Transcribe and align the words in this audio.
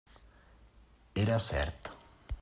Era 1.25 1.37
cert. 1.49 1.93